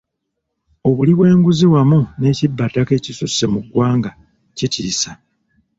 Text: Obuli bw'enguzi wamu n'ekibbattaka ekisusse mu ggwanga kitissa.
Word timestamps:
Obuli 0.87 1.13
bw'enguzi 1.17 1.65
wamu 1.73 1.99
n'ekibbattaka 2.19 2.91
ekisusse 2.99 3.43
mu 3.53 3.59
ggwanga 3.65 4.11
kitissa. 4.57 5.11